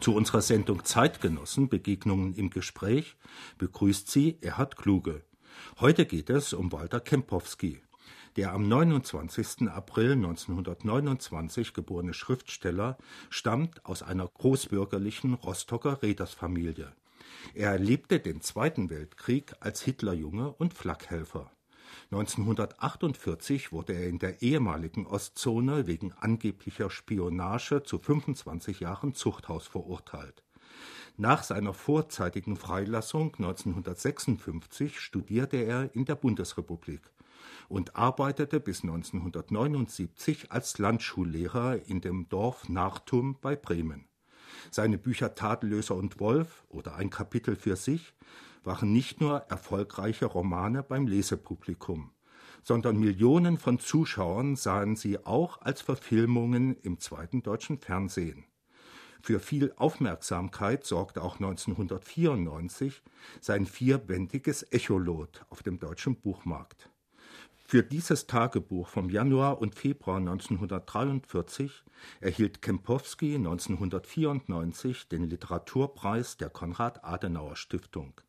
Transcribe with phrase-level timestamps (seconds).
[0.00, 3.16] Zu unserer Sendung Zeitgenossen Begegnungen im Gespräch
[3.58, 5.26] begrüßt sie Erhard Kluge.
[5.78, 7.82] Heute geht es um Walter Kempowski.
[8.36, 9.68] Der am 29.
[9.68, 12.96] April 1929 geborene Schriftsteller
[13.28, 16.92] stammt aus einer großbürgerlichen Rostocker Rätersfamilie.
[17.52, 21.50] Er erlebte den Zweiten Weltkrieg als Hitlerjunge und Flakhelfer.
[22.10, 30.42] 1948 wurde er in der ehemaligen Ostzone wegen angeblicher Spionage zu 25 Jahren Zuchthaus verurteilt.
[31.16, 37.02] Nach seiner vorzeitigen Freilassung 1956 studierte er in der Bundesrepublik
[37.68, 44.06] und arbeitete bis 1979 als Landschullehrer in dem Dorf Nartum bei Bremen.
[44.70, 48.14] Seine Bücher Tadellöser und Wolf oder ein Kapitel für sich
[48.64, 52.12] waren nicht nur erfolgreiche Romane beim Lesepublikum,
[52.62, 58.44] sondern Millionen von Zuschauern sahen sie auch als Verfilmungen im zweiten deutschen Fernsehen.
[59.22, 63.02] Für viel Aufmerksamkeit sorgte auch 1994
[63.40, 66.88] sein vierbändiges Echolot auf dem deutschen Buchmarkt.
[67.66, 71.84] Für dieses Tagebuch vom Januar und Februar 1943
[72.20, 78.20] erhielt Kempowski 1994 den Literaturpreis der Konrad-Adenauer-Stiftung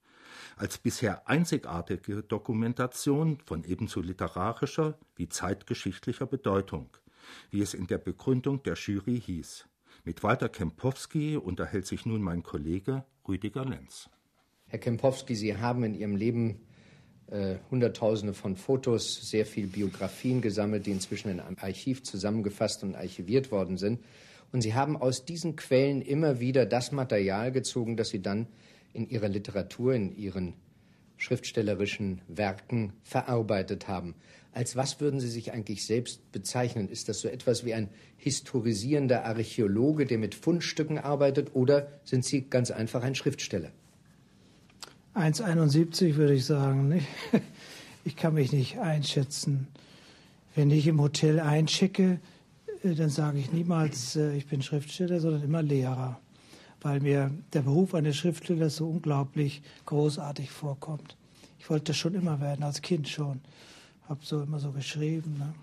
[0.58, 6.89] als bisher einzigartige Dokumentation von ebenso literarischer wie zeitgeschichtlicher Bedeutung,
[7.50, 9.66] wie es in der Begründung der Jury hieß.
[10.03, 14.09] Mit Walter Kempowski unterhält sich nun mein Kollege Rüdiger Lenz.
[14.67, 16.62] Herr Kempowski, Sie haben in Ihrem Leben
[17.28, 22.95] äh, Hunderttausende von Fotos, sehr viele Biografien gesammelt, die inzwischen in einem Archiv zusammengefasst und
[22.95, 24.00] archiviert worden sind.
[24.52, 28.47] Und Sie haben aus diesen Quellen immer wieder das Material gezogen, das Sie dann
[28.94, 30.53] in ihrer Literatur, in ihren
[31.17, 34.16] schriftstellerischen Werken verarbeitet haben.
[34.53, 36.89] Als was würden Sie sich eigentlich selbst bezeichnen?
[36.89, 42.42] Ist das so etwas wie ein historisierender Archäologe, der mit Fundstücken arbeitet, oder sind Sie
[42.50, 43.72] ganz einfach ein Schriftsteller?
[45.16, 47.06] 1,71 würde ich sagen.
[48.03, 49.68] Ich kann mich nicht einschätzen.
[50.56, 52.19] Wenn ich im Hotel einchecke,
[52.84, 56.19] äh, dann sage ich niemals, äh, ich bin Schriftsteller, sondern immer Lehrer
[56.81, 61.16] weil mir der Beruf eines Schriftstellers so unglaublich großartig vorkommt.
[61.59, 63.40] Ich wollte das schon immer werden, als Kind schon.
[64.09, 65.38] Habe so immer so geschrieben.
[65.38, 65.53] Ne?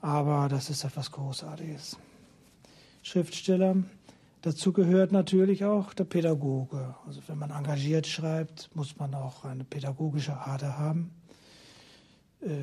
[0.00, 1.98] Aber das ist etwas Großartiges.
[3.02, 3.76] Schriftsteller,
[4.42, 6.94] dazu gehört natürlich auch der Pädagoge.
[7.06, 11.10] Also wenn man engagiert schreibt, muss man auch eine pädagogische Ader haben.
[12.40, 12.62] Äh,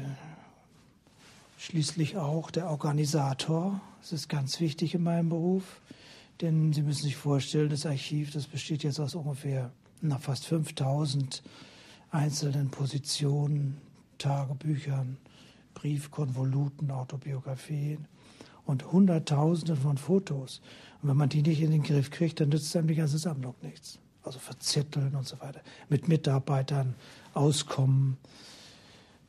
[1.58, 3.82] schließlich auch der Organisator.
[4.00, 5.82] Das ist ganz wichtig in meinem Beruf.
[6.42, 9.72] Denn Sie müssen sich vorstellen, das Archiv, das besteht jetzt aus ungefähr
[10.02, 11.44] na, fast 5000
[12.10, 13.78] einzelnen Positionen,
[14.18, 15.18] Tagebüchern,
[15.76, 18.08] Briefkonvoluten, Autobiografien
[18.66, 20.62] und Hunderttausenden von Fotos.
[21.02, 23.56] Und wenn man die nicht in den Griff kriegt, dann nützt einem die ganze Sammlung
[23.62, 24.00] nichts.
[24.24, 25.62] Also verzetteln und so weiter.
[25.90, 26.96] Mit Mitarbeitern
[27.34, 28.18] auskommen.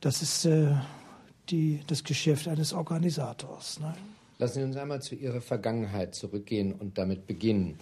[0.01, 0.75] Das ist äh,
[1.49, 3.79] die, das Geschäft eines Organisators.
[3.79, 3.93] Ne?
[4.43, 7.79] Lassen Sie uns einmal zu Ihrer Vergangenheit zurückgehen und damit beginnen.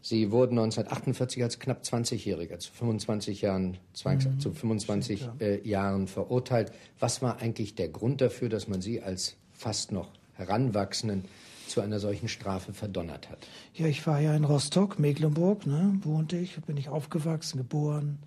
[0.00, 4.40] Sie wurden 1948 als knapp 20-Jähriger zu 25 Jahren, mhm.
[4.40, 6.72] zu 25 äh, Jahren verurteilt.
[7.00, 11.26] Was war eigentlich der Grund dafür, dass man Sie als fast noch Heranwachsenden
[11.68, 13.46] zu einer solchen Strafe verdonnert hat?
[13.74, 18.20] Ja, ich war ja in Rostock, Mecklenburg, ne, wohnte ich, bin ich aufgewachsen, geboren.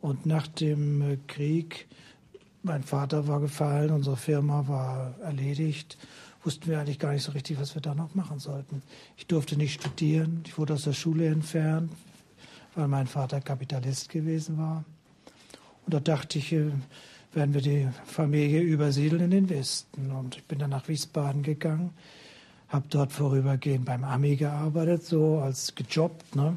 [0.00, 1.88] Und nach dem äh, Krieg,
[2.62, 5.98] mein Vater war gefallen, unsere Firma war erledigt
[6.44, 8.82] wussten wir eigentlich gar nicht so richtig, was wir da noch machen sollten.
[9.16, 11.92] Ich durfte nicht studieren, ich wurde aus der Schule entfernt,
[12.74, 14.84] weil mein Vater Kapitalist gewesen war.
[15.84, 16.70] Und da dachte ich, äh,
[17.32, 20.10] werden wir die Familie übersiedeln in den Westen.
[20.10, 21.90] Und ich bin dann nach Wiesbaden gegangen,
[22.68, 26.36] habe dort vorübergehend beim Ami gearbeitet, so als gejobbt.
[26.36, 26.56] Ne?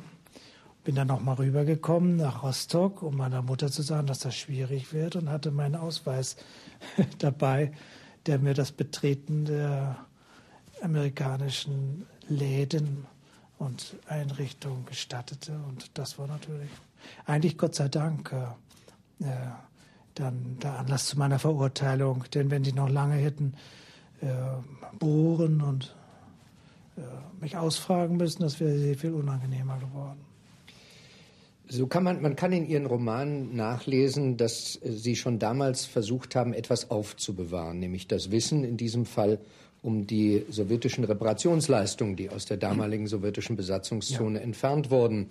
[0.83, 5.15] Bin dann nochmal rübergekommen nach Rostock, um meiner Mutter zu sagen, dass das schwierig wird
[5.15, 6.35] und hatte meinen Ausweis
[7.19, 7.71] dabei
[8.27, 9.97] der mir das Betreten der
[10.81, 13.05] amerikanischen Läden
[13.57, 15.53] und Einrichtungen gestattete.
[15.67, 16.69] Und das war natürlich
[17.25, 18.33] eigentlich Gott sei Dank
[19.19, 19.25] äh,
[20.15, 22.25] dann der Anlass zu meiner Verurteilung.
[22.33, 23.53] Denn wenn die noch lange hätten
[24.21, 24.27] äh,
[24.97, 25.95] bohren und
[26.97, 27.01] äh,
[27.39, 30.25] mich ausfragen müssen, das wäre sehr viel unangenehmer geworden.
[31.67, 36.35] So kann man, man kann in Ihren Romanen nachlesen, dass äh, Sie schon damals versucht
[36.35, 39.39] haben, etwas aufzubewahren, nämlich das Wissen in diesem Fall
[39.81, 44.43] um die sowjetischen Reparationsleistungen, die aus der damaligen sowjetischen Besatzungszone ja.
[44.43, 45.29] entfernt wurden.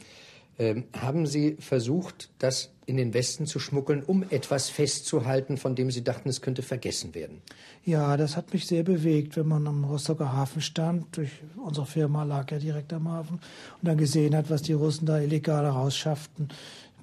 [0.59, 5.91] Ähm, haben Sie versucht, das in den Westen zu schmuggeln, um etwas festzuhalten, von dem
[5.91, 7.41] Sie dachten, es könnte vergessen werden?
[7.85, 11.17] Ja, das hat mich sehr bewegt, wenn man am Rostocker Hafen stand.
[11.17, 13.35] Durch unsere Firma lag ja direkt am Hafen
[13.81, 16.49] und dann gesehen hat, was die Russen da illegal rausschafften,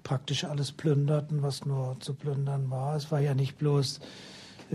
[0.03, 2.95] praktisch alles plünderten, was nur zu plündern war.
[2.95, 3.99] Es war ja nicht bloß,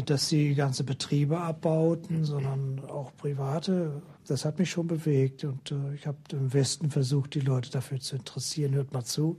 [0.04, 5.94] dass sie ganze Betriebe abbauten, sondern auch private das hat mich schon bewegt und äh,
[5.94, 8.74] ich habe im Westen versucht, die Leute dafür zu interessieren.
[8.74, 9.38] Hört mal zu,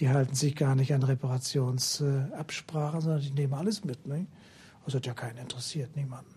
[0.00, 4.06] die halten sich gar nicht an Reparationsabsprachen, sondern die nehmen alles mit.
[4.06, 4.26] Ne?
[4.84, 6.34] Also hat ja keinen interessiert, niemanden.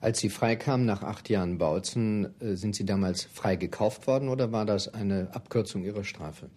[0.00, 4.52] Als Sie freikamen nach acht Jahren Bautzen, äh, sind Sie damals frei gekauft worden oder
[4.52, 6.50] war das eine Abkürzung Ihrer Strafe?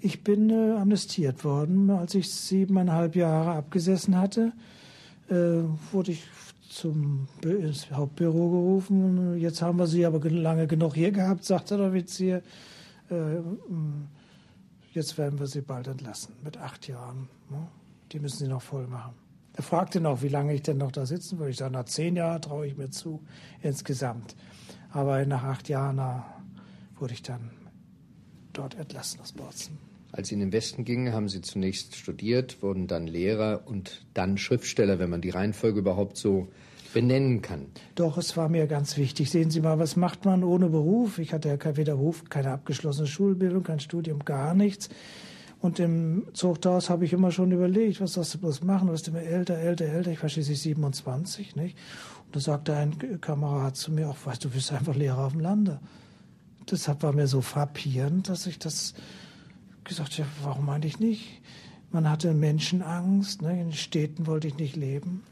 [0.00, 4.52] Ich bin äh, amnestiert worden, als ich siebeneinhalb Jahre abgesessen hatte.
[5.28, 5.62] Äh,
[5.92, 6.24] wurde ich
[6.68, 9.38] zum ins Hauptbüro gerufen.
[9.38, 12.42] Jetzt haben wir sie aber lange genug hier gehabt, sagte der Offizier.
[13.10, 13.38] Äh,
[14.94, 17.28] jetzt werden wir sie bald entlassen, mit acht Jahren.
[17.50, 17.66] Ne?
[18.12, 19.14] Die müssen sie noch voll machen.
[19.56, 21.50] Er fragte noch, wie lange ich denn noch da sitzen würde.
[21.50, 23.22] Ich sage, nach zehn Jahren traue ich mir zu,
[23.62, 24.34] insgesamt.
[24.90, 26.00] Aber nach acht Jahren
[26.96, 27.50] wurde ich dann
[28.52, 29.78] dort entlassen aus Bozen.
[30.12, 34.38] Als Sie in den Westen gingen, haben Sie zunächst studiert, wurden dann Lehrer und dann
[34.38, 36.48] Schriftsteller, wenn man die Reihenfolge überhaupt so
[36.94, 37.66] benennen kann.
[37.96, 39.30] Doch, es war mir ganz wichtig.
[39.30, 41.18] Sehen Sie mal, was macht man ohne Beruf?
[41.18, 44.88] Ich hatte ja weder Beruf, keine abgeschlossene Schulbildung, kein Studium, gar nichts.
[45.60, 48.86] Und im Zuchthaus habe ich immer schon überlegt, was sollst du bloß machen?
[48.86, 50.10] Du wirst immer älter, älter, älter.
[50.10, 51.76] Ich war schließlich 27, nicht?
[52.26, 55.40] Und da sagte ein Kamerad zu mir, auch, weißt du, bist einfach Lehrer auf dem
[55.40, 55.80] Lande.
[56.70, 58.94] Deshalb war mir so frappierend, dass ich das
[59.84, 61.42] gesagt, ja, warum eigentlich nicht?
[61.90, 63.60] Man hatte Menschenangst, ne?
[63.60, 65.22] in Städten wollte ich nicht leben.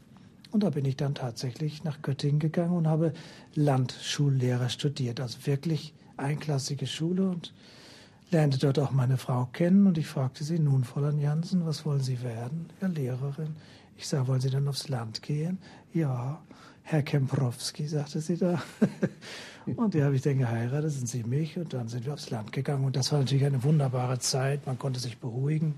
[0.53, 3.11] Und da bin ich dann tatsächlich nach Göttingen gegangen und habe
[3.55, 7.53] Landschullehrer studiert, also wirklich einklassige Schule und
[8.29, 12.01] lernte dort auch meine Frau kennen und ich fragte sie, nun, Fräulein Jansen, was wollen
[12.01, 12.67] Sie werden?
[12.81, 13.55] Ja, Lehrerin.
[13.97, 15.57] Ich sage, wollen Sie dann aufs Land gehen?
[15.91, 16.39] Ja,
[16.83, 18.61] Herr Kemprowski, sagte sie da.
[19.75, 22.51] Und die habe ich dann geheiratet, sind sie mich und dann sind wir aufs Land
[22.51, 22.83] gegangen.
[22.83, 24.67] Und das war natürlich eine wunderbare Zeit.
[24.67, 25.75] Man konnte sich beruhigen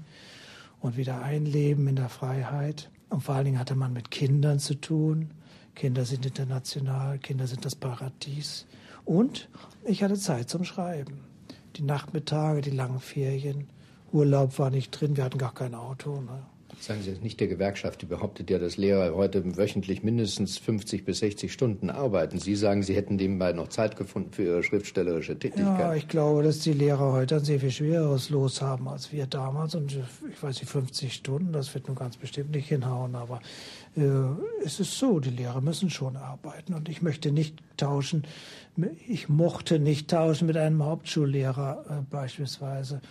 [0.81, 2.89] und wieder einleben in der Freiheit.
[3.15, 5.31] Und vor allen Dingen hatte man mit Kindern zu tun.
[5.73, 8.65] Kinder sind international, Kinder sind das Paradies.
[9.05, 9.47] Und
[9.85, 11.21] ich hatte Zeit zum Schreiben.
[11.77, 13.69] Die Nachmittage, die langen Ferien.
[14.11, 16.19] Urlaub war nicht drin, wir hatten gar kein Auto.
[16.19, 16.43] Ne?
[16.79, 21.19] Sagen Sie, nicht der Gewerkschaft, die behauptet ja, dass Lehrer heute wöchentlich mindestens 50 bis
[21.19, 22.39] 60 Stunden arbeiten.
[22.39, 25.79] Sie sagen, Sie hätten nebenbei noch Zeit gefunden für Ihre schriftstellerische Tätigkeit.
[25.79, 29.25] Ja, ich glaube, dass die Lehrer heute ein sehr viel schwereres Los haben als wir
[29.25, 29.75] damals.
[29.75, 29.97] Und
[30.31, 33.15] ich weiß nicht, 50 Stunden, das wird nun ganz bestimmt nicht hinhauen.
[33.15, 33.41] Aber
[33.95, 34.01] äh,
[34.63, 36.73] es ist so, die Lehrer müssen schon arbeiten.
[36.73, 38.23] Und ich möchte nicht tauschen,
[39.07, 43.01] ich mochte nicht tauschen mit einem Hauptschullehrer äh, beispielsweise.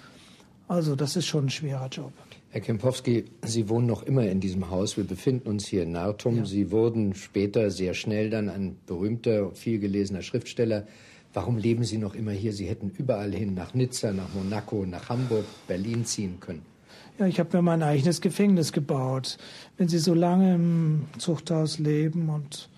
[0.68, 2.12] Also das ist schon ein schwerer Job.
[2.54, 4.96] Herr Kempowski, Sie wohnen noch immer in diesem Haus.
[4.96, 6.36] Wir befinden uns hier in Nartum.
[6.36, 6.44] Ja.
[6.44, 10.86] Sie wurden später sehr schnell dann ein berühmter, vielgelesener Schriftsteller.
[11.32, 12.52] Warum leben Sie noch immer hier?
[12.52, 16.62] Sie hätten überall hin, nach Nizza, nach Monaco, nach Hamburg, Berlin ziehen können.
[17.18, 19.36] Ja, ich habe mir mein eigenes Gefängnis gebaut.
[19.76, 22.68] Wenn Sie so lange im Zuchthaus leben und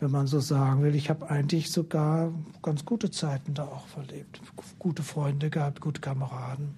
[0.00, 2.32] wenn man so sagen will, ich habe eigentlich sogar
[2.62, 4.40] ganz gute Zeiten da auch verlebt.
[4.80, 6.74] Gute Freunde gehabt, gute Kameraden.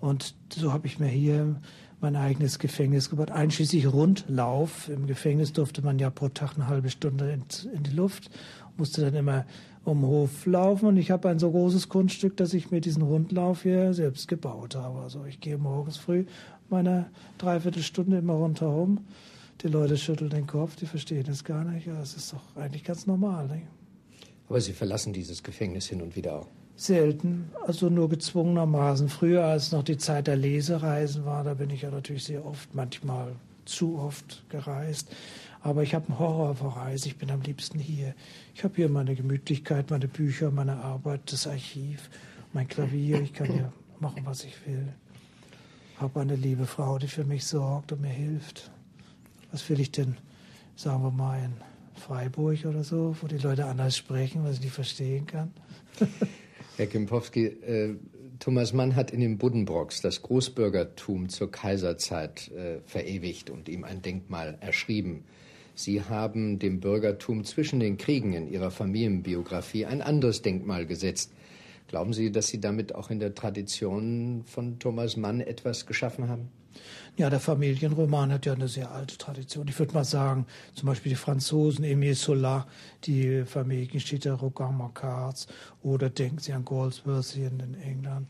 [0.00, 1.60] Und so habe ich mir hier
[2.00, 4.88] mein eigenes Gefängnis gebaut, einschließlich Rundlauf.
[4.88, 7.42] Im Gefängnis durfte man ja pro Tag eine halbe Stunde in,
[7.74, 8.30] in die Luft,
[8.76, 9.46] musste dann immer
[9.84, 10.86] um den Hof laufen.
[10.86, 14.76] Und ich habe ein so großes Grundstück, dass ich mir diesen Rundlauf hier selbst gebaut
[14.76, 15.00] habe.
[15.00, 16.24] Also ich gehe morgens früh
[16.70, 19.06] meine Dreiviertelstunde immer rundherum.
[19.62, 21.86] Die Leute schütteln den Kopf, die verstehen es gar nicht.
[21.86, 23.48] Ja, es ist doch eigentlich ganz normal.
[23.48, 23.66] Nicht?
[24.48, 26.48] Aber Sie verlassen dieses Gefängnis hin und wieder auch.
[26.78, 29.08] Selten, also nur gezwungenermaßen.
[29.08, 32.72] Früher, als noch die Zeit der Lesereisen war, da bin ich ja natürlich sehr oft,
[32.72, 35.10] manchmal zu oft gereist.
[35.60, 37.08] Aber ich habe einen Horror vor Reise.
[37.08, 38.14] Ich bin am liebsten hier.
[38.54, 42.10] Ich habe hier meine Gemütlichkeit, meine Bücher, meine Arbeit, das Archiv,
[42.52, 43.20] mein Klavier.
[43.22, 44.86] Ich kann hier machen, was ich will.
[45.96, 48.70] Habe eine liebe Frau, die für mich sorgt und mir hilft.
[49.50, 50.16] Was will ich denn,
[50.76, 51.54] sagen wir mal, in
[52.00, 55.50] Freiburg oder so, wo die Leute anders sprechen, was ich nicht verstehen kann?
[56.78, 57.96] Herr Kempowski, äh,
[58.38, 64.00] Thomas Mann hat in den Buddenbrocks das Großbürgertum zur Kaiserzeit äh, verewigt und ihm ein
[64.00, 65.24] Denkmal erschrieben.
[65.74, 71.32] Sie haben dem Bürgertum zwischen den Kriegen in Ihrer Familienbiografie ein anderes Denkmal gesetzt.
[71.88, 76.48] Glauben Sie, dass Sie damit auch in der Tradition von Thomas Mann etwas geschaffen haben?
[77.16, 79.66] Ja, der Familienroman hat ja eine sehr alte Tradition.
[79.66, 82.68] Ich würde mal sagen, zum Beispiel die Franzosen, Aimé Zola,
[83.04, 85.48] die Familiengeschichte Rogan Macquarts,
[85.82, 88.28] oder denken Sie an Goldsworthy in England,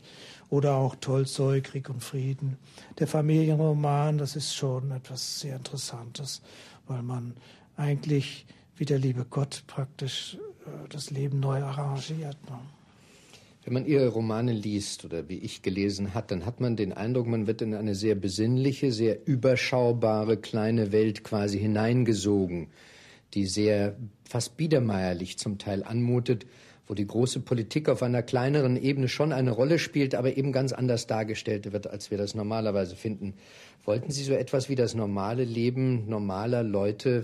[0.49, 2.57] oder auch Tolstoi, Krieg und Frieden.
[2.97, 6.41] Der Familienroman, das ist schon etwas sehr Interessantes,
[6.87, 7.35] weil man
[7.77, 12.37] eigentlich wie der liebe Gott praktisch äh, das Leben neu arrangiert.
[12.49, 12.59] Ne?
[13.69, 17.27] Wenn man Ihre Romane liest oder wie ich gelesen hat, dann hat man den Eindruck,
[17.27, 22.69] man wird in eine sehr besinnliche, sehr überschaubare kleine Welt quasi hineingesogen,
[23.35, 23.95] die sehr
[24.27, 26.47] fast biedermeierlich zum Teil anmutet,
[26.87, 30.73] wo die große Politik auf einer kleineren Ebene schon eine Rolle spielt, aber eben ganz
[30.73, 33.35] anders dargestellt wird, als wir das normalerweise finden.
[33.85, 37.23] Wollten Sie so etwas wie das normale Leben normaler Leute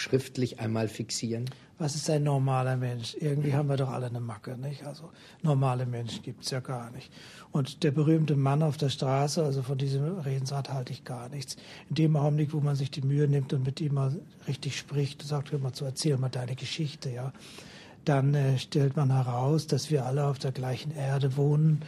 [0.00, 1.46] schriftlich einmal fixieren?
[1.80, 3.16] was ist ein normaler Mensch?
[3.18, 4.84] Irgendwie haben wir doch alle eine Macke, nicht?
[4.84, 5.10] Also
[5.42, 7.10] normale Menschen gibt es ja gar nicht.
[7.52, 11.56] Und der berühmte Mann auf der Straße, also von diesem Redensart halte ich gar nichts.
[11.88, 14.14] In dem Augenblick, wo man sich die Mühe nimmt und mit ihm mal
[14.46, 17.32] richtig spricht, sagt immer zu erzähl mal deine Geschichte, ja,
[18.04, 21.80] dann äh, stellt man heraus, dass wir alle auf der gleichen Erde wohnen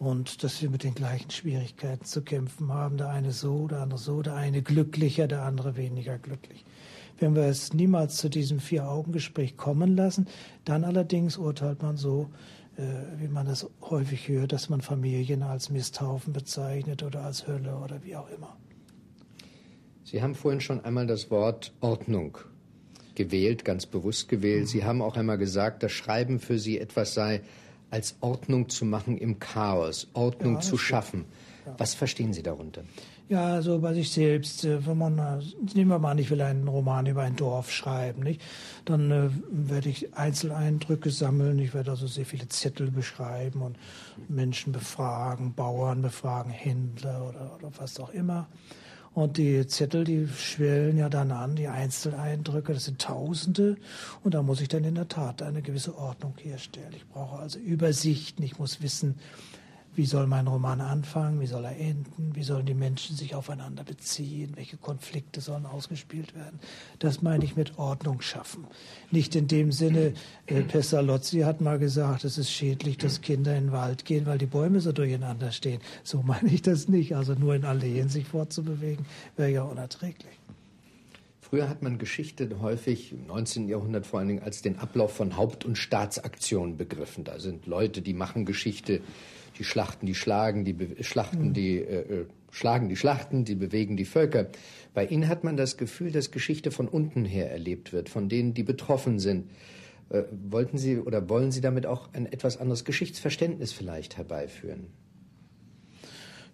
[0.00, 2.96] und dass wir mit den gleichen Schwierigkeiten zu kämpfen haben.
[2.96, 6.64] Der eine so, der andere so, der eine glücklicher, der andere weniger glücklich
[7.20, 10.26] wenn wir es niemals zu diesem Vier-Augen-Gespräch kommen lassen.
[10.64, 12.30] Dann allerdings urteilt man so,
[12.76, 12.82] äh,
[13.18, 18.02] wie man es häufig hört, dass man Familien als Misthaufen bezeichnet oder als Hölle oder
[18.02, 18.56] wie auch immer.
[20.02, 22.38] Sie haben vorhin schon einmal das Wort Ordnung
[23.14, 24.62] gewählt, ganz bewusst gewählt.
[24.62, 24.66] Mhm.
[24.66, 27.42] Sie haben auch einmal gesagt, dass Schreiben für Sie etwas sei,
[27.90, 31.26] als Ordnung zu machen im Chaos, Ordnung ja, zu schaffen.
[31.66, 31.74] Ja.
[31.78, 32.82] Was verstehen Sie darunter?
[33.30, 35.38] Ja, also bei sich selbst, äh, wenn man, äh,
[35.74, 38.42] nehmen wir mal an, ich will einen Roman über ein Dorf schreiben, nicht?
[38.86, 43.76] Dann äh, werde ich Einzeleindrücke sammeln, ich werde also sehr viele Zettel beschreiben und
[44.28, 48.48] Menschen befragen, Bauern befragen, Händler oder, oder was auch immer.
[49.14, 53.76] Und die Zettel, die schwellen ja dann an, die Einzeleindrücke, das sind Tausende.
[54.24, 56.92] Und da muss ich dann in der Tat eine gewisse Ordnung herstellen.
[56.96, 59.20] Ich brauche also Übersichten, ich muss wissen,
[59.94, 61.40] wie soll mein Roman anfangen?
[61.40, 62.34] Wie soll er enden?
[62.34, 64.52] Wie sollen die Menschen sich aufeinander beziehen?
[64.54, 66.60] Welche Konflikte sollen ausgespielt werden?
[67.00, 68.66] Das meine ich mit Ordnung schaffen.
[69.10, 70.14] Nicht in dem Sinne,
[70.46, 74.38] äh, Pestalozzi hat mal gesagt, es ist schädlich, dass Kinder in den Wald gehen, weil
[74.38, 75.80] die Bäume so durcheinander stehen.
[76.04, 77.16] So meine ich das nicht.
[77.16, 79.06] Also nur in Alleen sich fortzubewegen,
[79.36, 80.38] wäre ja unerträglich.
[81.50, 83.68] Früher hat man Geschichte häufig im 19.
[83.68, 87.24] Jahrhundert vor allen Dingen als den Ablauf von Haupt- und Staatsaktionen begriffen.
[87.24, 89.00] Da sind Leute, die machen Geschichte
[89.58, 91.52] die schlachten, die schlagen, die Be schlachten, mhm.
[91.52, 94.46] die äh, äh, schlagen, die schlachten, die bewegen die Völker.
[94.94, 98.54] Bei ihnen hat man das Gefühl, dass Geschichte von unten her erlebt wird, von denen,
[98.54, 99.50] die betroffen sind.
[100.08, 104.86] Äh, wollten Sie oder wollen Sie damit auch ein etwas anderes Geschichtsverständnis vielleicht herbeiführen?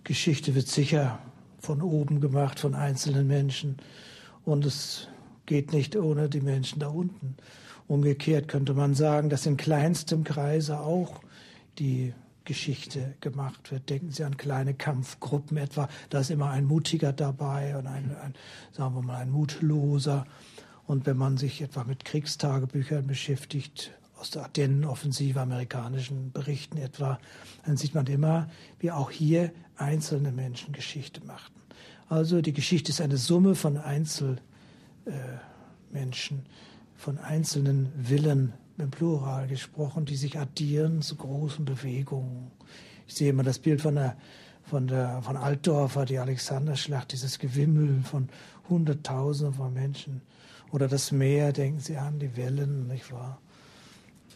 [0.05, 1.19] Geschichte wird sicher
[1.59, 3.77] von oben gemacht, von einzelnen Menschen.
[4.47, 5.09] Und es
[5.45, 7.37] geht nicht ohne die Menschen da unten.
[7.89, 11.21] Umgekehrt könnte man sagen, dass in kleinstem Kreise auch
[11.81, 13.91] die Geschichte gemacht wird.
[13.91, 15.89] Denken Sie an kleine Kampfgruppen etwa.
[16.11, 18.35] Da ist immer ein Mutiger dabei und ein, ein
[18.71, 20.27] sagen wir mal, ein Mutloser.
[20.87, 27.19] Und wenn man sich etwa mit Kriegstagebüchern beschäftigt, aus der Ardennenoffensive, amerikanischen Berichten etwa,
[27.67, 28.49] dann sieht man immer,
[28.79, 31.66] wie auch hier einzelne Menschen Geschichte machten.
[32.09, 34.39] Also die Geschichte ist eine Summe von Einzelmenschen,
[35.95, 42.53] äh, von einzelnen Willen im Plural gesprochen, die sich addieren zu großen Bewegungen.
[43.09, 44.17] Ich sehe immer das Bild von der,
[44.63, 48.29] von der, von Altdorfer, die Alexanderschlacht, dieses Gewimmel von
[48.69, 50.23] Hunderttausenden von Menschen.
[50.73, 53.41] Oder das Meer, denken Sie an, die Wellen, nicht wahr?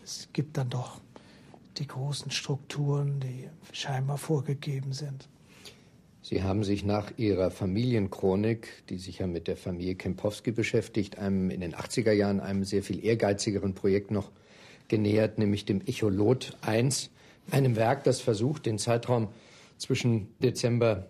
[0.03, 1.01] Es gibt dann doch
[1.79, 5.29] die großen Strukturen, die scheinbar vorgegeben sind.
[6.31, 11.51] Sie haben sich nach Ihrer Familienchronik, die sich ja mit der Familie Kempowski beschäftigt, einem
[11.51, 14.31] in den 80er Jahren einem sehr viel ehrgeizigeren Projekt noch
[14.87, 16.89] genähert, nämlich dem Echolot I,
[17.51, 19.27] einem Werk, das versucht, den Zeitraum
[19.77, 21.09] zwischen Dezember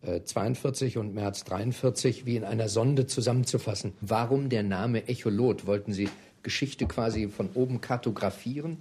[0.00, 3.92] äh, 42 und März 43 wie in einer Sonde zusammenzufassen.
[4.00, 5.66] Warum der Name Echolot?
[5.66, 6.08] Wollten Sie
[6.42, 8.78] Geschichte quasi von oben kartografieren?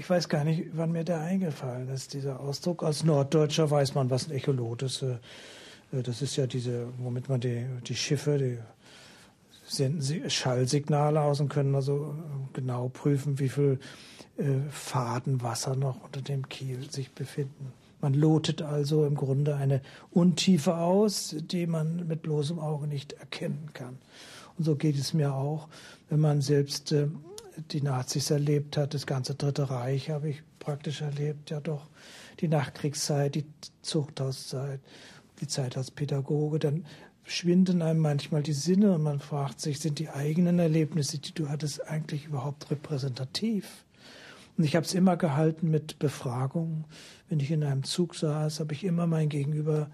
[0.00, 2.82] Ich weiß gar nicht, wann mir der eingefallen ist, dieser Ausdruck.
[2.82, 5.02] Als Norddeutscher weiß man, was ein Echolot ist.
[5.02, 5.18] Äh,
[5.92, 8.58] äh, das ist ja diese, womit man die, die Schiffe, die
[9.66, 13.78] senden Schallsignale aus und können also äh, genau prüfen, wie viel
[14.70, 17.74] Faden Wasser noch unter dem Kiel sich befinden.
[18.00, 23.68] Man lotet also im Grunde eine Untiefe aus, die man mit bloßem Auge nicht erkennen
[23.74, 23.98] kann.
[24.56, 25.68] Und so geht es mir auch,
[26.08, 26.94] wenn man selbst
[27.70, 31.88] die Nazis erlebt hat, das ganze Dritte Reich habe ich praktisch erlebt, ja doch,
[32.40, 33.46] die Nachkriegszeit, die
[33.82, 34.80] Zuchthauszeit,
[35.40, 36.84] die Zeit als Pädagoge, dann
[37.24, 41.48] schwinden einem manchmal die Sinne und man fragt sich, sind die eigenen Erlebnisse, die du
[41.48, 43.84] hattest, eigentlich überhaupt repräsentativ?
[44.56, 46.84] Und ich habe es immer gehalten mit Befragungen.
[47.28, 49.90] Wenn ich in einem Zug saß, habe ich immer mein Gegenüber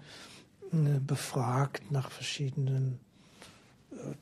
[0.73, 2.99] äh, befragt nach verschiedenen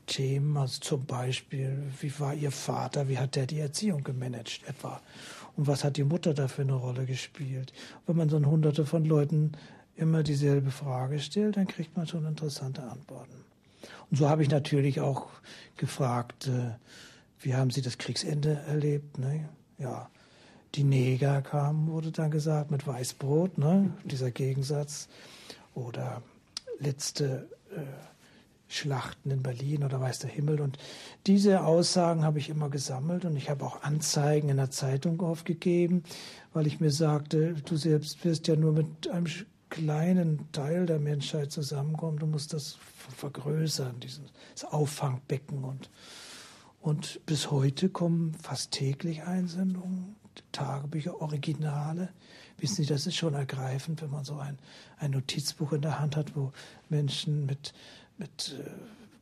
[0.06, 5.00] Themen, also zum Beispiel, wie war Ihr Vater, wie hat der die Erziehung gemanagt etwa
[5.56, 7.72] und was hat die Mutter da für eine Rolle gespielt.
[8.06, 9.52] Wenn man so hunderte von Leuten
[9.96, 13.44] immer dieselbe Frage stellt, dann kriegt man schon interessante Antworten.
[14.10, 15.28] Und so habe ich natürlich auch
[15.76, 16.72] gefragt, äh,
[17.40, 19.18] wie haben Sie das Kriegsende erlebt?
[19.18, 19.48] Ne?
[19.78, 20.10] Ja,
[20.74, 23.92] die Neger kamen, wurde dann gesagt, mit Weißbrot, ne?
[24.04, 25.08] dieser Gegensatz.
[25.74, 26.22] Oder
[26.78, 27.80] letzte äh,
[28.68, 30.60] Schlachten in Berlin oder weiß der Himmel.
[30.60, 30.78] Und
[31.26, 36.02] diese Aussagen habe ich immer gesammelt und ich habe auch Anzeigen in der Zeitung aufgegeben,
[36.52, 39.26] weil ich mir sagte, du selbst wirst ja nur mit einem
[39.68, 42.78] kleinen Teil der Menschheit zusammenkommen, du musst das
[43.16, 44.20] vergrößern, dieses
[44.64, 45.64] Auffangbecken.
[45.64, 45.90] Und,
[46.80, 50.16] und bis heute kommen fast täglich Einsendungen,
[50.52, 52.10] Tagebücher, Originale.
[52.58, 54.58] Wissen Sie, das ist schon ergreifend, wenn man so ein,
[54.98, 56.52] ein Notizbuch in der Hand hat, wo
[56.88, 57.74] Menschen mit
[58.18, 58.70] mit äh,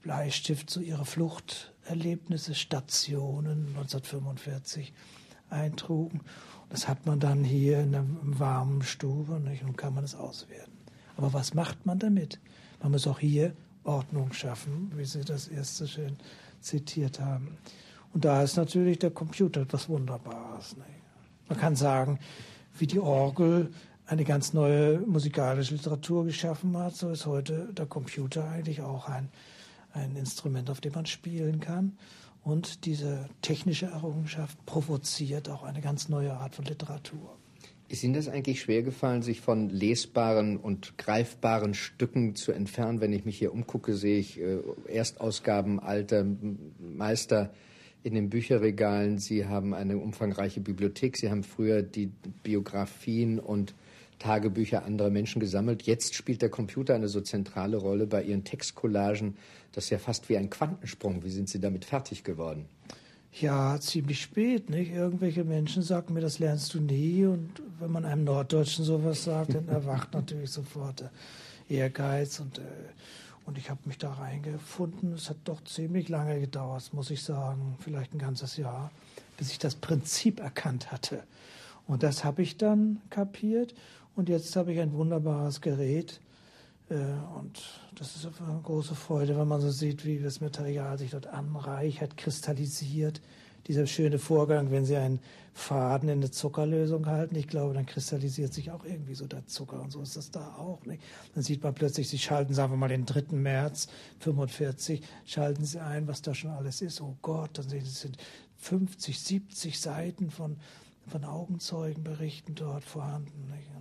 [0.02, 4.92] Bleistift so ihre Fluchterlebnisse, Stationen 1945
[5.50, 6.20] eintrugen.
[6.68, 9.62] Das hat man dann hier in einer warmen Stube nicht?
[9.64, 10.72] und kann man es auswerten.
[11.16, 12.40] Aber was macht man damit?
[12.82, 16.16] Man muss auch hier Ordnung schaffen, wie Sie das erste schön
[16.60, 17.58] zitiert haben.
[18.12, 20.76] Und da ist natürlich der Computer etwas Wunderbares.
[20.76, 20.88] Nicht?
[21.48, 22.18] Man kann sagen,
[22.78, 23.72] wie die Orgel
[24.06, 29.28] eine ganz neue musikalische Literatur geschaffen hat, so ist heute der Computer eigentlich auch ein,
[29.92, 31.96] ein Instrument, auf dem man spielen kann.
[32.42, 37.38] Und diese technische Errungenschaft provoziert auch eine ganz neue Art von Literatur.
[37.88, 43.00] Ist Ihnen das eigentlich schwer gefallen, sich von lesbaren und greifbaren Stücken zu entfernen?
[43.00, 44.58] Wenn ich mich hier umgucke, sehe ich äh,
[44.88, 46.26] Erstausgaben alter
[46.78, 47.52] Meister
[48.02, 49.18] in den Bücherregalen.
[49.18, 51.16] Sie haben eine umfangreiche Bibliothek.
[51.16, 52.10] Sie haben früher die
[52.42, 53.74] Biografien und
[54.24, 55.82] Tagebücher anderer Menschen gesammelt.
[55.82, 59.36] Jetzt spielt der Computer eine so zentrale Rolle bei Ihren Textcollagen.
[59.72, 61.22] Das ist ja fast wie ein Quantensprung.
[61.24, 62.64] Wie sind Sie damit fertig geworden?
[63.38, 64.70] Ja, ziemlich spät.
[64.70, 64.92] Nicht?
[64.92, 67.26] Irgendwelche Menschen sagen mir, das lernst du nie.
[67.26, 71.10] Und wenn man einem Norddeutschen sowas sagt, dann erwacht natürlich sofort der
[71.68, 72.40] Ehrgeiz.
[72.40, 72.62] Und, äh,
[73.44, 75.12] und ich habe mich da reingefunden.
[75.12, 77.76] Es hat doch ziemlich lange gedauert, muss ich sagen.
[77.80, 78.90] Vielleicht ein ganzes Jahr,
[79.36, 81.24] bis ich das Prinzip erkannt hatte.
[81.86, 83.74] Und das habe ich dann kapiert.
[84.16, 86.20] Und jetzt habe ich ein wunderbares Gerät.
[86.88, 86.94] Äh,
[87.38, 87.60] und
[87.98, 92.16] das ist eine große Freude, wenn man so sieht, wie das Material sich dort anreichert,
[92.16, 93.20] kristallisiert.
[93.66, 95.20] Dieser schöne Vorgang, wenn Sie einen
[95.54, 99.80] Faden in eine Zuckerlösung halten, ich glaube, dann kristallisiert sich auch irgendwie so der Zucker.
[99.80, 100.84] Und so ist das da auch.
[100.84, 101.02] Nicht?
[101.34, 103.34] Dann sieht man plötzlich, Sie schalten, sagen wir mal, den 3.
[103.34, 103.88] März
[104.20, 107.00] 45, schalten Sie ein, was da schon alles ist.
[107.00, 108.18] Oh Gott, dann sehen Sie, es sind
[108.58, 110.58] 50, 70 Seiten von,
[111.06, 113.50] von Augenzeugenberichten dort vorhanden.
[113.50, 113.74] Nicht?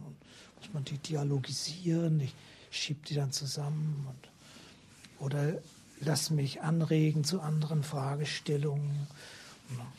[0.63, 2.33] Muss man die dialogisieren, ich
[2.71, 5.55] schiebe die dann zusammen und, oder
[5.99, 9.07] lass mich anregen zu anderen Fragestellungen.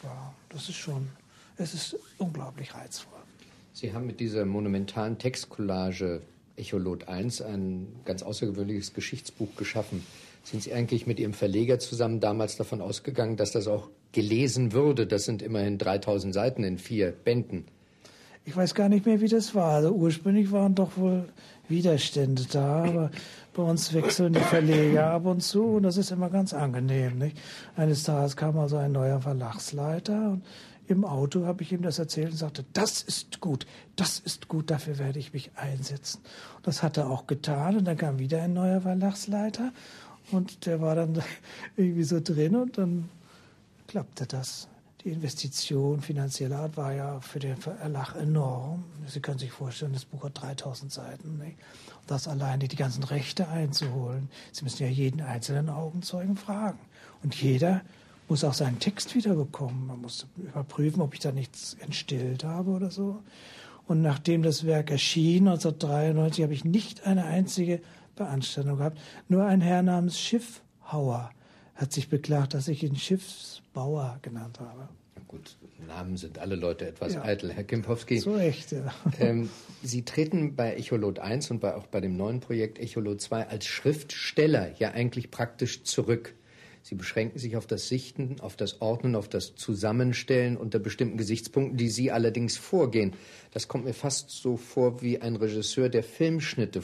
[0.03, 1.09] Ja, das ist schon,
[1.59, 3.13] es ist unglaublich reizvoll.
[3.75, 6.23] Sie haben mit dieser monumentalen Textcollage
[6.57, 10.07] Echolot 1 ein ganz außergewöhnliches Geschichtsbuch geschaffen.
[10.45, 15.07] Sind Sie eigentlich mit Ihrem Verleger zusammen damals davon ausgegangen, dass das auch gelesen würde?
[15.07, 17.67] Das sind immerhin 3000 Seiten in vier Bänden.
[18.47, 19.73] Ich weiß gar nicht mehr, wie das war.
[19.73, 21.25] Also ursprünglich waren doch wohl
[21.69, 23.11] Widerstände da, aber
[23.55, 27.19] bei uns wechseln die Verleger ab und zu und das ist immer ganz angenehm.
[27.19, 27.39] Nicht?
[27.77, 30.43] Eines Tages kam also ein neuer Verlagsleiter und
[30.87, 34.71] im Auto habe ich ihm das erzählt und sagte, das ist gut, das ist gut,
[34.71, 36.21] dafür werde ich mich einsetzen.
[36.57, 39.73] Und das hat er auch getan und dann kam wieder ein neuer Verlagsleiter
[40.31, 41.23] und der war dann
[41.77, 43.09] irgendwie so drin und dann
[43.87, 44.69] klappte das.
[45.05, 48.85] Die Investition finanzieller Art war ja für den Verlag enorm.
[49.07, 51.37] Sie können sich vorstellen, das Buch hat 3000 Seiten.
[51.37, 51.59] Nicht?
[52.07, 54.31] Das alleine die ganzen Rechte einzuholen.
[54.53, 56.79] Sie müssen ja jeden einzelnen Augenzeugen fragen.
[57.23, 57.83] Und jeder
[58.29, 59.87] muss auch seinen Text wiederbekommen.
[59.87, 63.23] Man muss überprüfen, ob ich da nichts entstillt habe oder so.
[63.87, 67.83] Und nachdem das Werk erschien, 1993, habe ich nicht eine einzige
[68.17, 68.99] Beanstandung gehabt.
[69.29, 71.31] Nur ein Herr namens Schiffhauer
[71.75, 74.89] hat sich beklagt, dass ich ihn Schiffsbauer genannt habe.
[75.29, 75.57] Gut,
[75.89, 77.23] Namen sind alle Leute etwas ja.
[77.23, 78.19] eitel, Herr Kimpowski.
[78.19, 78.95] So echt, ja.
[79.19, 79.51] Ähm,
[79.83, 83.67] Sie treten bei Echolot 1 und bei, auch bei dem neuen Projekt Echolot 2 als
[83.67, 86.35] Schriftsteller ja eigentlich praktisch zurück.
[86.83, 91.79] Sie beschränken sich auf das Sichten, auf das Ordnen, auf das Zusammenstellen unter bestimmten Gesichtspunkten,
[91.79, 93.15] die Sie allerdings vorgehen.
[93.53, 96.83] Das kommt mir fast so vor wie ein Regisseur, der Filmschnitte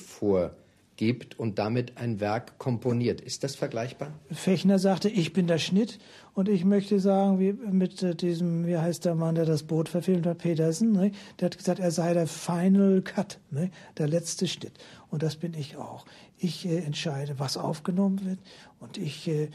[1.01, 3.23] vorgibt und damit ein Werk komponiert.
[3.23, 4.13] Ist das vergleichbar?
[4.31, 5.99] Fechner sagte, ich bin der Schnitt.
[6.35, 10.27] Und ich möchte sagen, wie mit diesem, wie heißt der Mann, der das Boot verfilmt
[10.27, 11.11] hat, Petersen, ne?
[11.39, 13.71] der hat gesagt, er sei der Final Cut, ne?
[13.99, 14.73] der letzte Schnitt.
[15.09, 16.05] Und das bin ich auch.
[16.39, 18.39] Ich äh, entscheide, was aufgenommen wird
[18.79, 19.49] und ich äh,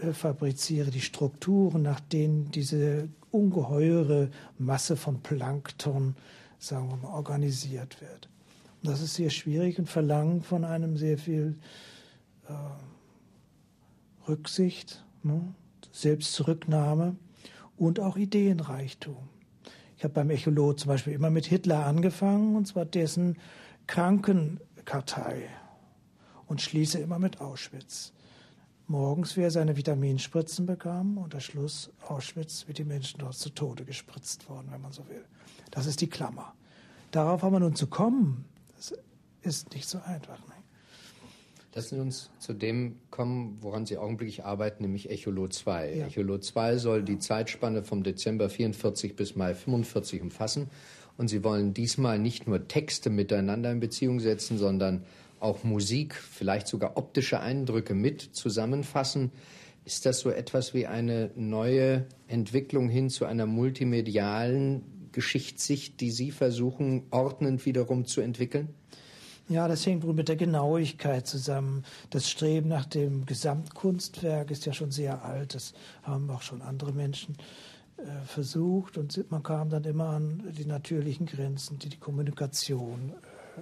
[0.00, 6.16] äh, fabriziere die Strukturen, nach denen diese ungeheure Masse von Plankton,
[6.58, 8.28] sagen wir mal, organisiert wird.
[8.86, 11.58] Das ist sehr schwierig und verlangt von einem sehr viel
[12.48, 12.52] äh,
[14.28, 15.54] Rücksicht, ne?
[15.92, 17.16] Selbstzurücknahme
[17.76, 19.16] und auch Ideenreichtum.
[19.96, 23.38] Ich habe beim Echolot zum Beispiel immer mit Hitler angefangen, und zwar dessen
[23.86, 25.48] Krankenkartei,
[26.46, 28.12] und schließe immer mit Auschwitz
[28.88, 33.50] morgens, wie er seine Vitaminspritzen bekam, und der Schluss Auschwitz, wie die Menschen dort zu
[33.50, 35.24] Tode gespritzt wurden, wenn man so will.
[35.70, 36.54] Das ist die Klammer.
[37.10, 38.44] Darauf haben wir nun zu kommen,
[39.46, 40.38] ist nicht so einfach.
[40.46, 40.54] Ne?
[41.74, 45.94] Lassen Sie uns zu dem kommen, woran Sie augenblicklich arbeiten, nämlich Echolot 2.
[45.94, 46.06] Ja.
[46.06, 50.70] Echolot 2 soll die Zeitspanne vom Dezember 44 bis Mai 45 umfassen.
[51.18, 55.04] Und Sie wollen diesmal nicht nur Texte miteinander in Beziehung setzen, sondern
[55.38, 59.30] auch Musik, vielleicht sogar optische Eindrücke mit zusammenfassen.
[59.84, 66.30] Ist das so etwas wie eine neue Entwicklung hin zu einer multimedialen Geschichtssicht, die Sie
[66.30, 68.68] versuchen, ordnend wiederum zu entwickeln?
[69.48, 71.84] Ja, das hängt wohl mit der Genauigkeit zusammen.
[72.10, 75.54] Das Streben nach dem Gesamtkunstwerk ist ja schon sehr alt.
[75.54, 77.36] Das haben auch schon andere Menschen
[77.96, 78.98] äh, versucht.
[78.98, 83.12] Und man kam dann immer an die natürlichen Grenzen, die die Kommunikation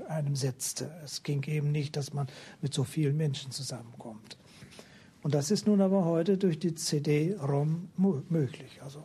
[0.08, 0.90] äh, einem setzte.
[1.04, 2.28] Es ging eben nicht, dass man
[2.62, 4.38] mit so vielen Menschen zusammenkommt.
[5.22, 7.90] Und das ist nun aber heute durch die CD-ROM
[8.30, 8.80] möglich.
[8.82, 9.04] Also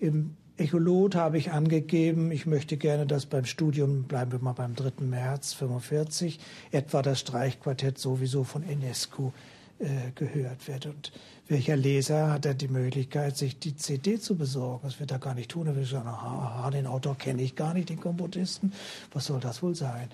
[0.00, 4.74] im Echolot habe ich angegeben, ich möchte gerne, dass beim Studium, bleiben wir mal beim
[4.74, 5.04] 3.
[5.04, 6.40] März 45,
[6.72, 9.30] etwa das Streichquartett sowieso von Enescu
[9.78, 10.86] äh, gehört wird.
[10.86, 11.12] Und
[11.46, 14.80] welcher Leser hat dann die Möglichkeit, sich die CD zu besorgen?
[14.82, 15.68] Das wird er gar nicht tun.
[15.68, 18.72] Er wird sagen, aha, den Autor kenne ich gar nicht, den Komponisten.
[19.12, 20.08] Was soll das wohl sein?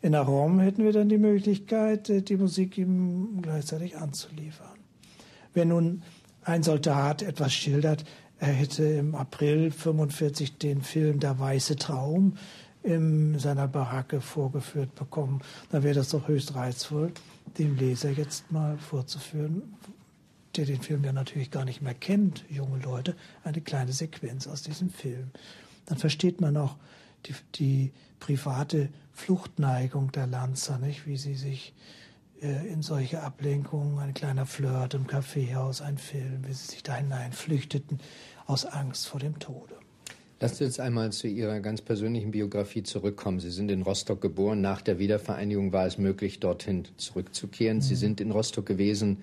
[0.00, 4.78] In der ROM hätten wir dann die Möglichkeit, äh, die Musik ihm gleichzeitig anzuliefern.
[5.54, 6.02] Wenn nun
[6.44, 8.04] ein Soldat etwas schildert,
[8.40, 12.36] er hätte im April 45 den Film Der weiße Traum
[12.82, 17.12] in seiner Baracke vorgeführt bekommen, dann wäre das doch höchst reizvoll
[17.56, 19.74] dem Leser jetzt mal vorzuführen,
[20.56, 24.62] der den Film ja natürlich gar nicht mehr kennt, junge Leute, eine kleine Sequenz aus
[24.62, 25.30] diesem Film.
[25.86, 26.76] Dann versteht man auch
[27.26, 31.06] die, die private Fluchtneigung der Lanzer, nicht?
[31.06, 31.74] wie sie sich
[32.40, 37.32] in solche Ablenkungen, ein kleiner Flirt im Kaffeehaus, ein Film, wie sie sich da hinein
[37.32, 37.98] flüchteten
[38.46, 39.74] aus Angst vor dem Tode.
[40.40, 43.40] Lassen Sie uns einmal zu Ihrer ganz persönlichen Biografie zurückkommen.
[43.40, 44.60] Sie sind in Rostock geboren.
[44.60, 47.78] Nach der Wiedervereinigung war es möglich, dorthin zurückzukehren.
[47.78, 47.82] Mhm.
[47.82, 49.18] Sie sind in Rostock gewesen.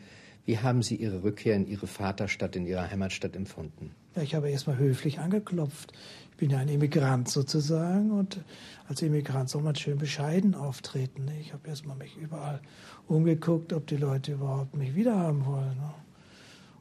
[0.46, 3.92] Wie haben Sie Ihre Rückkehr in Ihre Vaterstadt, in Ihre Heimatstadt empfunden?
[4.16, 5.92] Ja, ich habe erst mal höflich angeklopft.
[6.32, 8.42] Ich bin ja ein Immigrant sozusagen und
[8.88, 11.30] als Immigrant soll man schön bescheiden auftreten.
[11.42, 12.62] Ich habe erst mal mich überall
[13.08, 15.78] umgeguckt, ob die Leute überhaupt mich wiederhaben wollen.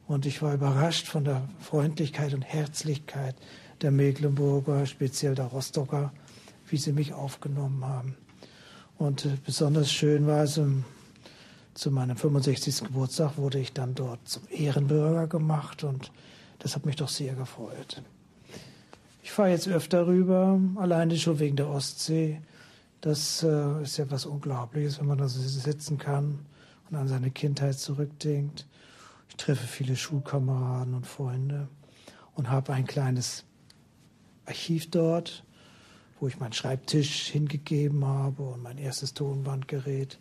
[0.07, 3.35] Und ich war überrascht von der Freundlichkeit und Herzlichkeit
[3.81, 6.13] der Mecklenburger, speziell der Rostocker,
[6.67, 8.15] wie sie mich aufgenommen haben.
[8.97, 10.85] Und äh, besonders schön war es, um,
[11.75, 12.85] zu meinem 65.
[12.85, 16.11] Geburtstag wurde ich dann dort zum Ehrenbürger gemacht und
[16.59, 18.01] das hat mich doch sehr gefreut.
[19.21, 22.41] Ich fahre jetzt öfter rüber, alleine schon wegen der Ostsee.
[23.01, 26.39] Das äh, ist ja was Unglaubliches, wenn man da so sitzen kann
[26.89, 28.65] und an seine Kindheit zurückdenkt.
[29.29, 31.67] Ich treffe viele Schulkameraden und Freunde
[32.35, 33.43] und habe ein kleines
[34.45, 35.43] Archiv dort,
[36.21, 40.19] wo ich meinen Schreibtisch hingegeben habe und mein erstes Tonbandgerät.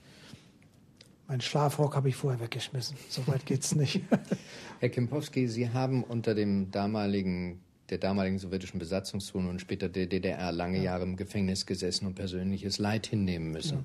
[1.26, 2.96] Meinen Schlafrock habe ich vorher weggeschmissen.
[3.08, 4.02] So weit geht's nicht.
[4.80, 10.52] Herr Kempowski, Sie haben unter dem damaligen, der damaligen sowjetischen Besatzungszone und später der DDR
[10.52, 10.84] lange ja.
[10.84, 13.78] Jahre im Gefängnis gesessen und persönliches Leid hinnehmen müssen.
[13.78, 13.84] Ja.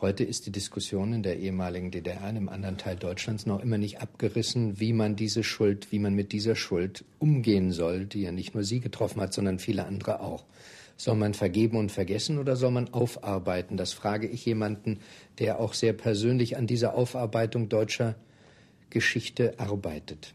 [0.00, 3.78] Heute ist die Diskussion in der ehemaligen DDR, in einem anderen Teil Deutschlands, noch immer
[3.78, 8.32] nicht abgerissen, wie man diese Schuld, wie man mit dieser Schuld umgehen soll, die ja
[8.32, 10.44] nicht nur Sie getroffen hat, sondern viele andere auch.
[11.02, 13.76] Soll man vergeben und vergessen oder soll man aufarbeiten?
[13.76, 15.00] Das frage ich jemanden,
[15.40, 18.14] der auch sehr persönlich an dieser Aufarbeitung deutscher
[18.88, 20.32] Geschichte arbeitet.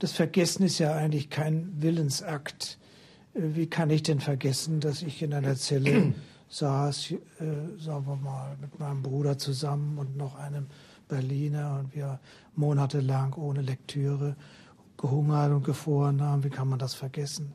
[0.00, 2.76] Das Vergessen ist ja eigentlich kein Willensakt.
[3.34, 6.12] Wie kann ich denn vergessen, dass ich in einer Zelle
[6.48, 7.18] saß, äh,
[7.78, 10.66] sagen wir mal, mit meinem Bruder zusammen und noch einem
[11.06, 12.18] Berliner und wir
[12.56, 14.34] monatelang ohne Lektüre
[14.96, 16.42] gehungert und gefroren haben.
[16.42, 17.52] Wie kann man das vergessen?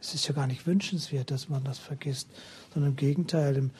[0.00, 2.28] Es ist ja gar nicht wünschenswert, dass man das vergisst,
[2.72, 3.56] sondern im Gegenteil.
[3.56, 3.70] Im,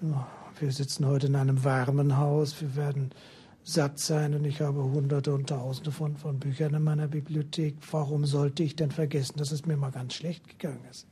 [0.00, 0.16] im,
[0.58, 3.10] wir sitzen heute in einem warmen Haus, wir werden
[3.64, 7.76] satt sein und ich habe Hunderte und Tausende von, von Büchern in meiner Bibliothek.
[7.90, 11.06] Warum sollte ich denn vergessen, dass es mir mal ganz schlecht gegangen ist?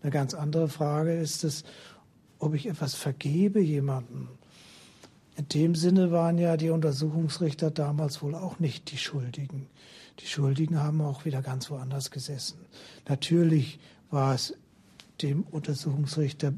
[0.00, 1.64] Eine ganz andere Frage ist es,
[2.38, 4.28] ob ich etwas vergebe jemandem.
[5.36, 9.66] In dem Sinne waren ja die Untersuchungsrichter damals wohl auch nicht die Schuldigen.
[10.20, 12.58] Die Schuldigen haben auch wieder ganz woanders gesessen.
[13.08, 13.78] Natürlich
[14.10, 14.54] war es
[15.22, 16.52] dem Untersuchungsrichter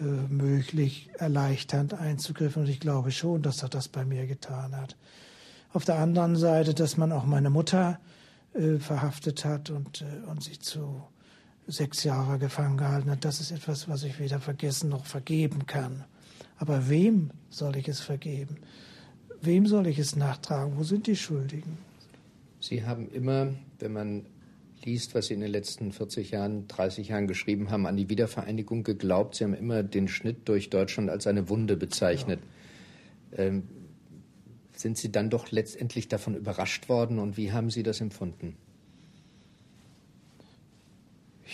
[0.00, 2.62] äh, möglich, erleichternd einzugriffen.
[2.62, 4.96] Und ich glaube schon, dass er das bei mir getan hat.
[5.72, 7.98] Auf der anderen Seite, dass man auch meine Mutter
[8.54, 11.02] äh, verhaftet hat und, äh, und sie zu
[11.66, 16.04] sechs Jahre gefangen gehalten hat, das ist etwas, was ich weder vergessen noch vergeben kann.
[16.56, 18.56] Aber wem soll ich es vergeben?
[19.40, 20.76] Wem soll ich es nachtragen?
[20.76, 21.78] Wo sind die Schuldigen?
[22.60, 24.26] Sie haben immer, wenn man
[24.84, 28.84] liest, was Sie in den letzten 40 Jahren, 30 Jahren geschrieben haben, an die Wiedervereinigung
[28.84, 29.36] geglaubt.
[29.36, 32.40] Sie haben immer den Schnitt durch Deutschland als eine Wunde bezeichnet.
[33.32, 33.38] Ja.
[33.38, 33.62] Ähm,
[34.74, 38.56] sind Sie dann doch letztendlich davon überrascht worden und wie haben Sie das empfunden?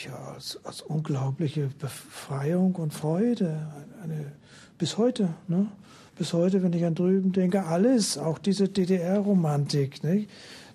[0.05, 3.67] Ja, als, als unglaubliche Befreiung und Freude.
[4.03, 4.33] Eine,
[4.77, 5.69] bis heute, ne?
[6.17, 10.31] Bis heute, wenn ich an drüben denke, alles, auch diese DDR-Romantik, nicht?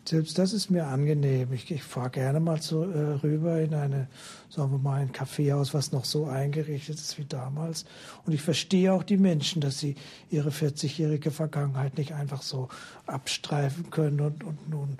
[0.05, 1.53] Selbst das ist mir angenehm.
[1.53, 4.07] Ich, ich fahre gerne mal so, äh, rüber in eine,
[4.49, 7.85] sagen wir mal, ein Kaffeehaus, was noch so eingerichtet ist wie damals.
[8.25, 9.95] Und ich verstehe auch die Menschen, dass sie
[10.31, 12.69] ihre 40-jährige Vergangenheit nicht einfach so
[13.05, 14.97] abstreifen können und, und nun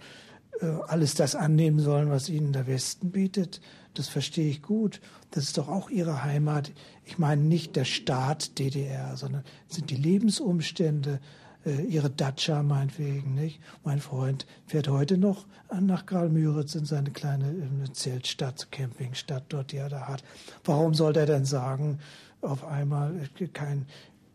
[0.62, 3.62] äh, alles das annehmen sollen, was ihnen der Westen bietet.
[3.94, 5.02] Das verstehe ich gut.
[5.32, 6.72] Das ist doch auch ihre Heimat.
[7.06, 11.20] Ich meine nicht der Staat DDR, sondern sind die Lebensumstände,
[11.66, 13.60] ihre Datscha meinetwegen, nicht?
[13.84, 15.46] Mein Freund fährt heute noch
[15.82, 20.24] nach Karl-Müritz in seine kleine äh, Zeltstadt, Campingstadt dort, die er da hat.
[20.64, 22.00] Warum sollte er denn sagen,
[22.42, 23.86] auf einmal äh, kein,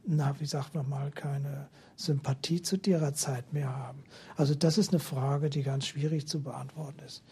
[0.06, 4.04] na, wie sagt man mal, keine Sympathie zu derer Zeit mehr haben?
[4.36, 7.24] Also das ist eine Frage, die ganz schwierig zu beantworten ist.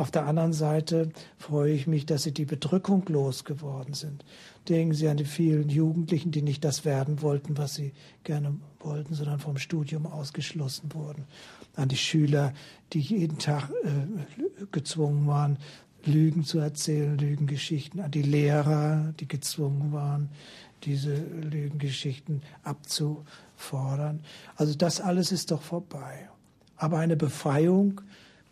[0.00, 4.24] Auf der anderen Seite freue ich mich, dass sie die Bedrückung losgeworden sind.
[4.66, 7.92] Denken Sie an die vielen Jugendlichen, die nicht das werden wollten, was sie
[8.24, 11.26] gerne wollten, sondern vom Studium ausgeschlossen wurden.
[11.76, 12.54] An die Schüler,
[12.94, 15.58] die jeden Tag äh, gezwungen waren,
[16.06, 18.00] Lügen zu erzählen, Lügengeschichten.
[18.00, 20.30] An die Lehrer, die gezwungen waren,
[20.84, 24.20] diese Lügengeschichten abzufordern.
[24.56, 26.30] Also das alles ist doch vorbei.
[26.76, 28.00] Aber eine Befreiung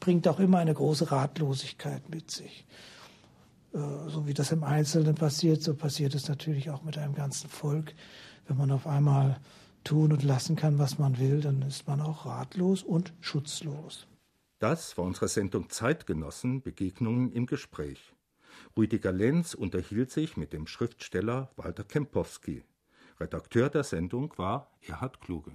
[0.00, 2.66] bringt auch immer eine große Ratlosigkeit mit sich.
[3.72, 7.48] Äh, so wie das im Einzelnen passiert, so passiert es natürlich auch mit einem ganzen
[7.48, 7.94] Volk.
[8.46, 9.40] Wenn man auf einmal
[9.84, 14.06] tun und lassen kann, was man will, dann ist man auch ratlos und schutzlos.
[14.58, 18.12] Das war unsere Sendung Zeitgenossen Begegnungen im Gespräch.
[18.76, 22.64] Rüdiger Lenz unterhielt sich mit dem Schriftsteller Walter Kempowski.
[23.20, 25.52] Redakteur der Sendung war Erhard Kluge.